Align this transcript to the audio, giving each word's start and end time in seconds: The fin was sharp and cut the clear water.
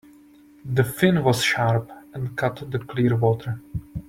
The 0.65 0.83
fin 0.83 1.23
was 1.23 1.43
sharp 1.43 1.91
and 2.15 2.35
cut 2.35 2.63
the 2.71 2.79
clear 2.79 3.15
water. 3.15 3.61